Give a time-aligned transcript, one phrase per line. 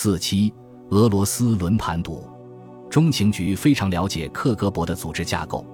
[0.00, 0.54] 四七，
[0.90, 2.22] 俄罗斯轮盘赌。
[2.88, 5.66] 中情局非常了解克格勃的组织架构，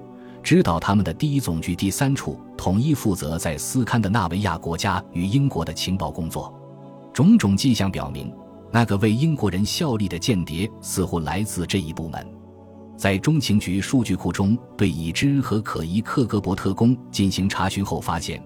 [0.43, 6.58] 知道他们的第一总局第三处统一负责在斯堪的纳维亚国家与英国的情报工作。
[7.13, 8.32] 种种迹象表明，
[8.73, 12.27] 那个为英国人效力的间谍似乎来自这一部门。
[12.96, 18.43] 在中情局数据库中对已知和可疑克格勃特工进行查询后，发现，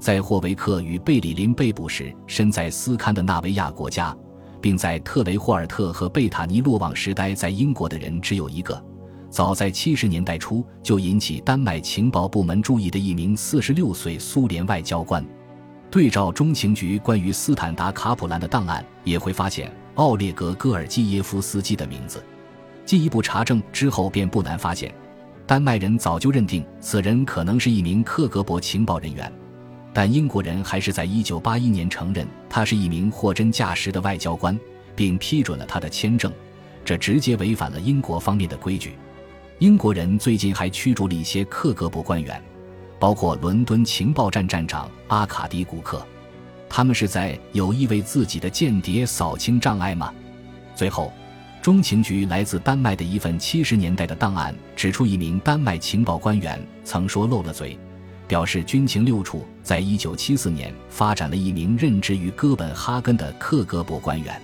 [0.00, 4.16] 在霍维克与贝里林被捕时，身在斯堪的纳维亚国家。
[4.60, 8.82] 并在特雷霍尔特和贝塔尼落网时待在英国的人只有一个。
[9.30, 15.24] 早在七十年代初就引起丹麦情报部门注意的一名四十六岁苏联外交官。
[15.90, 22.22] 对照中情局关于斯坦达卡普兰的档案，也会发现奥列格戈尔基耶夫斯基的名字。
[22.84, 24.94] 进一步查证之后，便不难发现，
[25.46, 29.30] 丹麦人早就认定此人可能是一名克格勃情报人员。
[29.98, 34.56] 但英国人还是在1981年承认他是一名货真价实的外交官，
[34.94, 36.32] 并批准了他的签证，
[36.84, 38.96] 这直接违反了英国方面的规矩。
[39.58, 42.40] 英国人最近还驱逐了一些克格勃官员，
[43.00, 46.06] 包括伦敦情报站站长阿卡迪古克。
[46.68, 50.14] 他们是在有意为自己的间谍扫清障碍吗？
[50.76, 51.12] 最后，
[51.60, 57.76] 中情局来自丹麦的一份70年代的档案指出，一名丹麦情报官员曾说漏了嘴。
[58.28, 64.40] 表示军情六处在一九七四年发展了一名任职于哥本哈根的克格勃官员。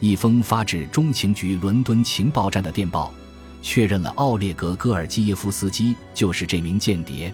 [0.00, 3.12] 一封发至中情局伦敦情报站的电报，
[3.60, 7.32] 确认了奥列格·戈尔基耶夫斯基就是这名间谍。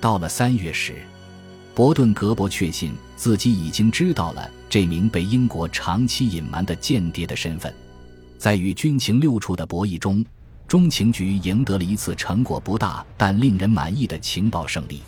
[0.00, 0.94] 到了三月时，
[1.74, 7.74] 伯顿格伯确信自己已经知道了这名被英国长期隐瞒的间谍的身份。
[8.38, 10.24] 在与军情六处的博弈中，
[10.68, 15.02] 中情局赢得了一次成果不大但令人满意的情报胜利。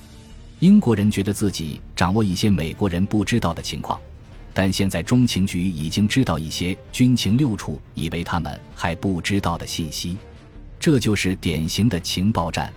[0.61, 4.01] 英国人觉得自己掌握一些美国人不知道的情况，
[4.53, 10.17] 但现在中情局已经知道一些军情六处以为他们还不知道的信息，
[10.81, 12.73] 这就是典型的情报战。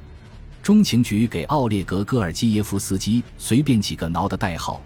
[0.61, 4.79] 中情局给奥列格·戈尔基耶夫斯基随便几个挠的代号，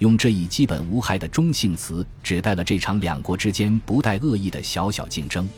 [0.00, 5.48] 用这一基本无害的中性词指代了这场两国之间不带恶意的小小竞争。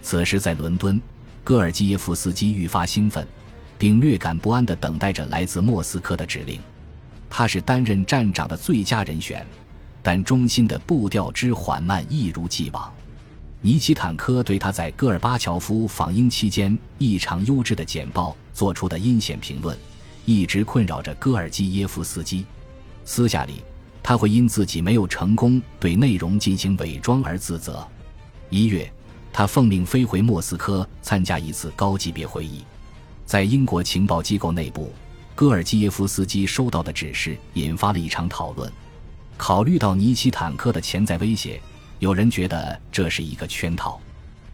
[0.00, 0.98] 此时在伦敦，
[1.44, 3.28] 戈尔基耶夫斯基愈发兴奋。
[3.82, 6.60] 并略感不安地等待着来自莫斯科的指令。
[7.28, 9.44] 他是担任站长的最佳人选，
[10.00, 12.88] 但中心的步调之缓慢一如既往。
[13.60, 19.76] 尼奇坦科对他在戈尔巴乔夫访英期间异常优质的简报做出的阴险评论，
[20.26, 22.46] 一直困扰着戈尔基耶夫斯基。
[23.04, 23.64] 私下里，
[24.00, 27.84] 他会因自己没有成功对内容进行伪装而自责。
[28.48, 28.88] 一月，
[29.32, 32.62] 他奉命飞回莫斯科参加一次高级别会议。
[33.24, 34.92] 在英国情报机构内部，
[35.34, 38.70] 戈尔基耶夫斯基收到的指示引发了一场讨论。
[39.38, 41.60] 考虑到尼奇坦克的潜在威胁，
[41.98, 44.00] 有人觉得这是一个圈套，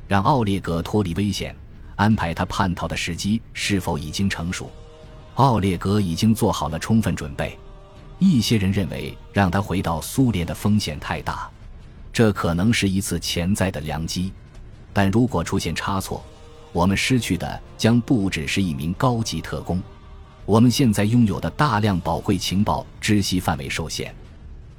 [0.06, 1.54] 让奥列格脱离危险，
[1.96, 4.70] 安排他叛逃的时机是否已经成熟？
[5.34, 7.58] 奥列格已经做好了充分准备。
[8.18, 11.48] 一些人认为让他回到苏联的风险太大，
[12.12, 14.32] 这可能是一次潜在的良机，
[14.92, 16.24] 但如果出现差错。
[16.72, 19.82] 我们失去的将不只是一名高级特工，
[20.44, 24.14] 我们现在拥有的大量宝贵情报知悉范围受限，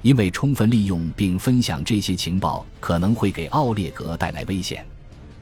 [0.02, 4.86] 因为充分利用并分享这些情报可能会给奥列格带来危险。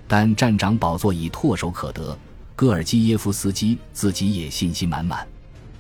[0.08, 2.18] 但站长宝座已唾手可得，
[2.56, 5.28] 戈尔基耶夫斯基自己也信心满满。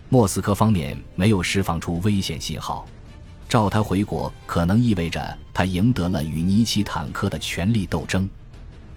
[0.09, 2.85] 莫斯科方面没有释放出危险信号，
[3.47, 8.29] 召他回国可能意味着他赢得了与尼奇坦克的权力斗争。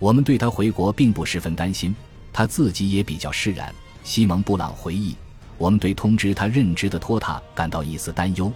[0.01, 1.95] 我们对他回国并不十分担心，
[2.33, 3.73] 他自己也比较释然。
[4.03, 5.15] 西蒙·布朗回忆
[5.59, 8.51] ：“我们对通知他任职的托塔感到一丝担忧，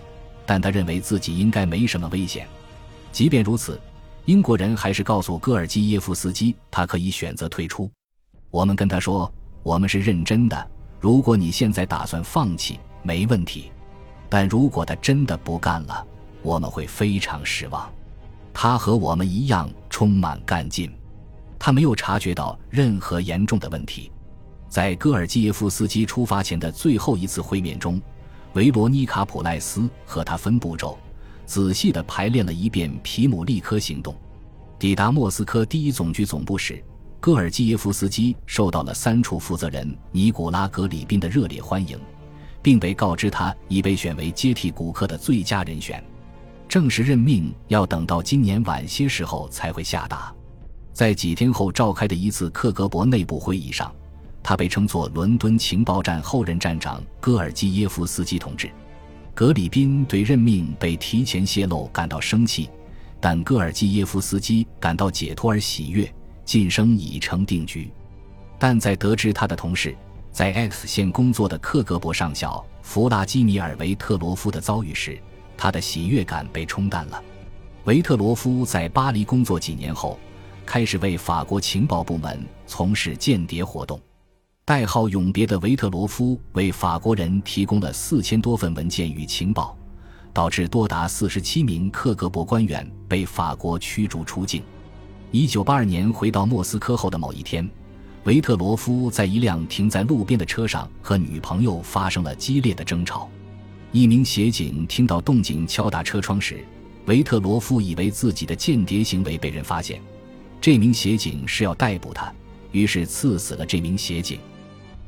[0.47, 2.49] 但他认为自己应该没什么危险。
[3.12, 3.78] 即便如此，
[4.25, 7.91] 英国人还是告诉戈尔基耶夫斯基，他可以选择退出。
[8.50, 9.31] 我们跟他说，
[9.62, 10.71] 我们是认真的。
[10.99, 13.71] 如果你现在打算放弃，没问题；
[14.31, 16.06] 但如果他真的不干了，
[16.41, 17.93] 我们会非常失望。
[18.54, 20.91] 他和我们一样充满干劲。”
[21.65, 24.13] 他没有察觉到任何严重的问题。
[24.69, 27.99] 在戈尔基耶夫斯基出发前的最后一次会面中，
[28.53, 30.99] 维罗妮卡·普赖斯和他分步骤，
[31.47, 34.15] 仔细地排练了一遍皮姆利科行动。
[34.78, 36.84] 抵达莫斯科第一总局总部时，
[37.19, 41.99] 戈尔基耶夫斯基受到了三处负责人尼古拉·格里宾的热烈欢迎，
[42.60, 46.05] 并被告知他已被选为接替古克的最佳人选。
[46.69, 50.31] 正式任命要等到今年晚些时候才会下达。
[50.95, 53.93] 在几天后召开的一次克格勃内部会议上，
[54.45, 58.71] 他被称作伦敦情报站后任站长戈尔基耶夫斯基同志。
[59.35, 62.71] 格里宾对任命被提前泄露感到生气，
[63.21, 66.09] 但戈尔基耶夫斯基感到解脱而喜悦，
[66.45, 67.91] 晋升已成定局。
[68.57, 69.97] 但在得知他的同事
[70.31, 75.19] 在 X 线工作的克格勃上校弗拉基米尔·维特罗夫的遭遇时，
[75.57, 77.21] 他的喜悦感被冲淡了。
[77.83, 80.17] 维特罗夫在巴黎工作几年后，
[80.65, 84.01] 开始为法国情报部门从事间谍活动。
[84.65, 89.77] 代号永别的维特罗夫为法国人提供了四千多份文件与情报，
[90.33, 94.63] 导致多达四十七名克格勃官员被法国驱逐出境。
[95.31, 97.69] 一九八二年回到莫斯科后的某一天，
[98.25, 103.28] 维特罗夫在一辆停在路边的车上和女朋友发生了激烈的争吵。
[103.93, 106.65] 一名协警听到动静敲打车窗时，
[107.05, 110.01] 维特罗夫以为自己的间谍行为被人发现，
[110.65, 112.33] 这名协警是要逮捕他，
[112.72, 114.41] 于是刺死了这名协警。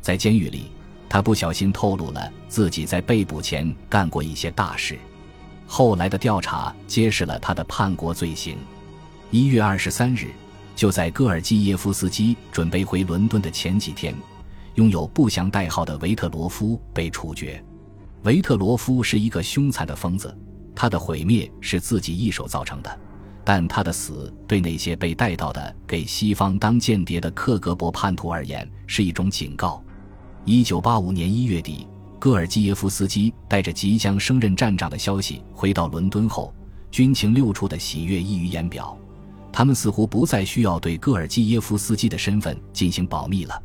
[0.02, 0.64] 在监狱里，
[1.08, 4.98] 他不小心透露了自己在被捕前干过一些大事。
[5.66, 8.58] 后来的调查揭示了他的叛国罪行。
[9.30, 10.26] 一月二十三日，
[10.74, 14.14] 就在戈尔基耶夫斯基准备回伦敦的前几天，
[14.74, 17.64] 拥有不详代号的维特罗夫被处决。
[18.24, 20.36] 维特罗夫是一个凶残的疯子，
[20.74, 23.00] 他的毁灭是自己一手造成的，
[23.48, 29.80] 但他的死对那些被带到的给西方当间谍的克格勃叛徒而言是一种警告。
[30.44, 31.86] 一九八五年一月底，
[32.18, 36.52] 戈尔基耶夫斯基带着即将升任站长的消息回到伦敦后，
[36.90, 38.98] 军情六处的喜悦溢于言表。
[39.52, 43.62] 他们似乎不再需要对戈尔基耶夫斯基的身份进行保密了。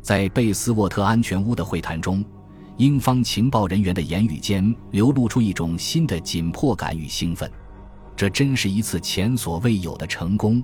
[0.00, 2.24] 在贝斯沃特安全屋的会谈中，
[2.78, 7.50] 英方情报人员的言语间流露出一种新的紧迫感与兴奋。
[8.18, 10.62] 这真是一次前所未有的成功。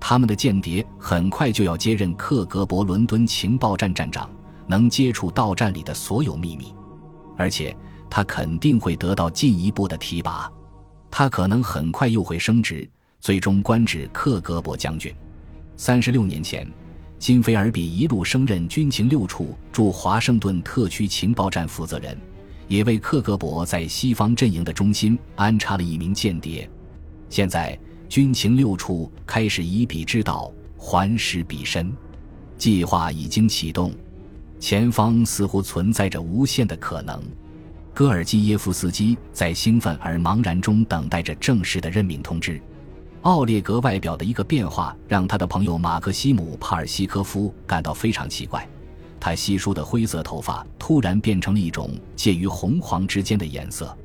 [0.00, 4.28] 他们的间谍很快就要接任克格勃伦敦情报站站长。
[4.70, 6.74] 能接触到站里的所有秘密，
[7.38, 7.74] 而且
[8.10, 10.52] 他肯定会得到进一步的提拔，
[11.10, 12.86] 他可能很快又会升职，
[13.18, 15.10] 最终官至克格勃将军。
[15.74, 16.70] 三十六年前，
[17.18, 22.14] 金菲尔比一路升任军情六处驻华盛顿特区情报站负责人，
[22.66, 26.68] 也为克格勃在西方阵营的中心安插了一名间谍。
[27.30, 27.78] 现在，
[28.08, 31.92] 军情六处开始以彼之道还施彼身，
[32.56, 33.92] 计划已经启动。
[34.58, 37.22] 前方似乎存在着无限的可能。
[37.94, 42.60] 戈尔基耶夫斯基在兴奋而茫然中等待着正式的任命通知。
[43.22, 48.66] 奥列格外表的一个变化让他的朋友马克西姆·帕尔西科夫感到非常奇怪。
[49.20, 53.96] 他稀疏的灰色头发突然变成了一种介于红黄之间的颜色。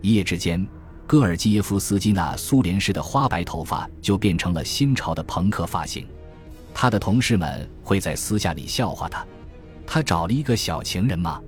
[0.00, 0.64] 一夜之间，
[1.06, 6.06] 戈尔基耶夫斯基那苏联式的花白头发就变成了新潮的朋克发型。
[6.72, 9.26] 他的同事们会在私下里笑话他。
[9.86, 11.40] 他找了一个小情人吗？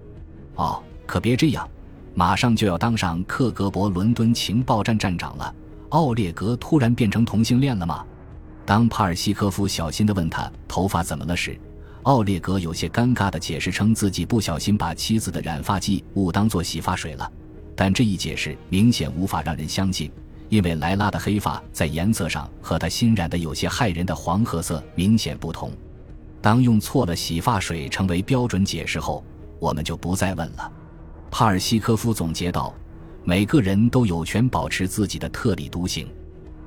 [0.56, 1.67] 哦，可别这样，
[2.15, 5.55] 马上就要当上克格勃伦敦情报站站长了。
[5.91, 8.05] 奥列格突然变成同性恋了吗？
[8.67, 11.59] 当帕尔西科夫小心地问他头发怎么了时，
[12.03, 17.31] 奥列格有些尴尬地解释称自己不小心把妻子的染发剂误当做洗发水了。
[17.76, 20.11] 但这一解释明显无法让人相信，
[20.49, 25.71] 因为莱拉的黑发在颜色上和他新染的有些骇人的黄褐色明显不同。
[26.41, 29.25] 当用错了洗发水成为标准解释后，
[29.59, 30.71] 我们就不再问了。
[31.31, 32.73] 帕尔西科夫总结道
[33.25, 36.06] ：“每个人都有权保持自己的特立独行。”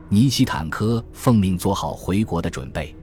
[0.10, 2.96] 尼西坦科奉命做好回国的准备。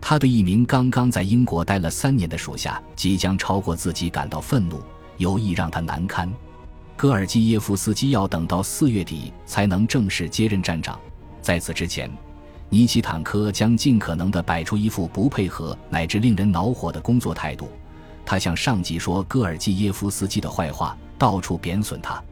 [0.00, 4.80] 他对一名刚刚在英国待了三年的属下即将超过自己感到愤怒，
[5.18, 6.30] 有意让他难堪。
[6.96, 10.98] 戈尔基耶夫斯基要等到四月底才能正式接任站长，
[11.42, 12.10] 在此之前。
[12.70, 17.68] 尼奇坦科将尽可能地摆出一副不配合乃至令人恼火的工作态度。
[18.24, 22.22] 他向上级说戈尔基耶夫斯基的坏话，到处贬损他。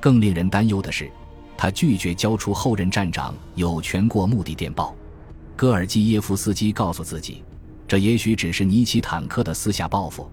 [0.00, 1.10] 更令人担忧的是，
[1.56, 4.94] 他拒绝交出后任站长有权过目的电报。
[5.56, 7.42] 戈尔基耶夫斯基告诉自己，
[7.86, 10.30] 这也许只是尼奇坦科的私下报复，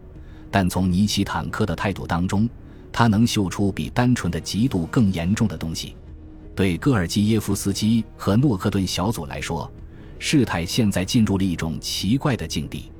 [0.49, 2.47] 但从尼奇坦科的态度当中，
[2.91, 5.95] 他能嗅出比单纯的嫉妒更严重的东西。
[6.55, 9.71] 对戈尔基耶夫斯基和诺克顿小组来说，
[10.19, 12.91] 事态现在进入了一种奇怪的境地。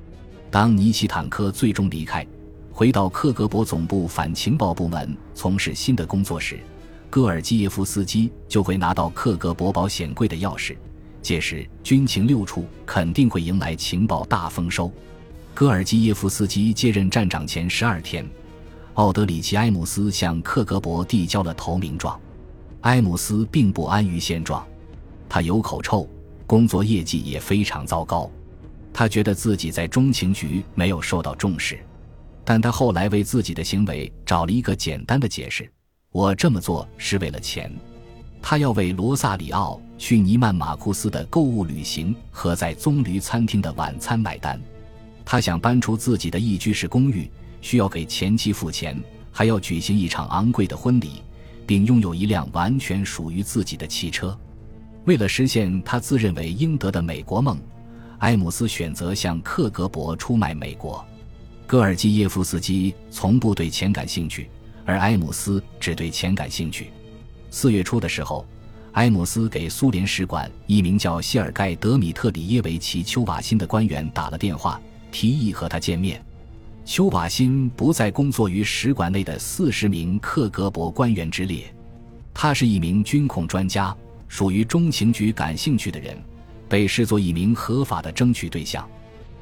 [0.49, 2.25] 当尼奇坦科最终离开，
[2.71, 6.59] 回到克格勃总部反情报部门从事新的工作时，
[7.09, 10.77] 戈尔基耶夫斯基就会拿到克格勃保险柜的钥匙。
[11.21, 14.89] 届时，军情六处肯定会迎来情报大丰收。
[15.53, 18.25] 戈尔基耶夫斯基接任站长前十二天，
[18.99, 22.19] 奥德里奇埃姆斯向克格勃递交了投名状。
[22.81, 24.67] 埃姆斯并不安于现状，
[25.29, 26.05] 他有口臭，
[26.45, 28.29] 工作业绩也非常糟糕。
[28.91, 31.79] 他觉得自己在中情局没有受到重视，
[32.43, 35.71] 但他后来为自己的行为找了一个简单的解释：
[36.11, 37.73] 我这么做是为了钱。
[38.41, 44.59] 他要为罗萨里奥去尼曼马库斯的购物旅行和在棕榈餐厅的晚餐买单。
[45.23, 49.01] 他想搬出自己的一居室公寓，需要给前妻付钱，
[49.31, 51.21] 还要举行一场昂贵的婚礼，
[51.65, 54.37] 并拥有一辆完全属于自己的汽车。
[55.05, 57.59] 为了实现他自认为应得的美国梦，
[58.19, 61.03] 埃姆斯选择向克格勃出卖美国。
[61.65, 64.49] 戈尔基耶夫斯基从不对钱感兴趣，
[64.85, 66.89] 而埃姆斯只对钱感兴趣。
[67.51, 68.45] 四月初的时候，
[68.93, 76.23] 埃姆斯给苏联使馆一名叫谢尔盖·德米特里耶维奇·丘瓦辛的官员打了电话，提议和他见面。
[76.91, 81.71] 丘瓦辛不再工作于使馆内的四十名克格勃官员之列，
[82.33, 83.95] 他是一名军控专家，
[84.27, 86.17] 属于中情局感兴趣的人，
[86.67, 88.89] 被视作一名合法的争取对象。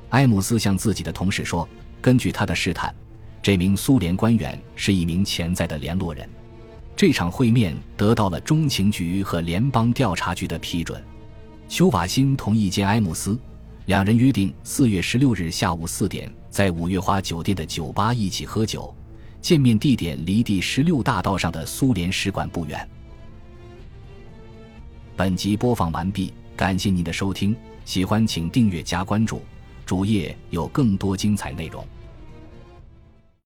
[0.09, 1.65] 埃姆斯向自己的同事说
[2.01, 2.93] ：“根据他的试探，
[3.41, 6.29] 这名苏联官员是一名潜在的联络人。”
[6.97, 11.01] 这场会面得到了中情局和联邦调查局的批准。
[11.69, 13.39] 丘瓦辛同意见埃姆斯，
[13.87, 18.93] 两人约定四月十六日下午四点在五月花酒店的酒吧一起喝酒。
[19.39, 22.85] 见面地点离第十六大道上的苏联使馆不远。
[25.15, 29.41] 本集播放完毕，感谢您的收听，喜欢请订阅加关注，
[29.85, 31.87] 主页有更多精彩内容。